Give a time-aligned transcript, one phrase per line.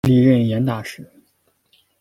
[0.07, 1.07] 历任盐大使。